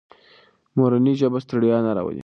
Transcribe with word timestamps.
مورنۍ 0.77 1.13
ژبه 1.21 1.39
ستړیا 1.45 1.77
نه 1.85 1.91
راولي. 1.97 2.19